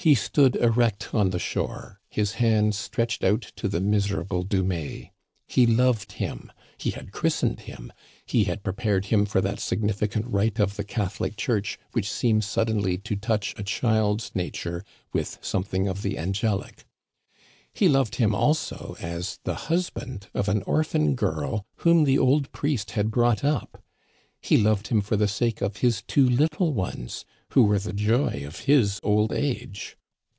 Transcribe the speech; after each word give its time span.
He 0.00 0.14
stood 0.14 0.54
erect 0.54 1.12
on 1.12 1.30
the 1.30 1.40
shore, 1.40 1.98
his 2.08 2.34
hands 2.34 2.78
stretched 2.78 3.24
out 3.24 3.40
to 3.56 3.66
the 3.66 3.80
misera 3.80 4.24
ble 4.24 4.44
Dumais. 4.44 5.10
He 5.48 5.66
loved 5.66 6.12
him; 6.12 6.52
he 6.78 6.90
had 6.92 7.10
christened 7.10 7.62
him; 7.62 7.92
he 8.24 8.44
had 8.44 8.62
prepared 8.62 9.06
him 9.06 9.26
for 9.26 9.40
that 9.40 9.58
significant 9.58 10.24
rite 10.28 10.60
of 10.60 10.76
the 10.76 10.84
Catholic 10.84 11.34
Church 11.36 11.80
which 11.94 12.08
seems 12.08 12.46
suddenly 12.46 12.96
to 12.98 13.16
touch 13.16 13.56
a 13.58 13.64
child's 13.64 14.30
nature 14.36 14.84
with 15.12 15.36
something 15.42 15.88
of 15.88 16.02
the 16.02 16.16
angelic. 16.16 16.84
He 17.74 17.88
loved 17.88 18.14
him 18.16 18.36
also 18.36 18.94
as 19.00 19.40
the 19.42 19.56
husband 19.66 20.28
of 20.32 20.48
an 20.48 20.62
orphan 20.62 21.16
girl 21.16 21.66
whom 21.78 22.04
the 22.04 22.20
old 22.20 22.52
priest 22.52 22.92
had 22.92 23.10
brought 23.10 23.42
up. 23.42 23.82
He 24.40 24.56
loved 24.56 24.86
him 24.86 25.00
for 25.00 25.16
the 25.16 25.26
sake 25.26 25.60
of 25.60 25.78
his 25.78 26.00
two 26.02 26.28
little 26.30 26.72
ones, 26.72 27.24
who 27.52 27.64
were 27.64 27.78
the 27.78 27.92
joy 27.94 28.44
of 28.46 28.60
his 28.60 29.00
old 29.02 29.32
age. 29.32 29.96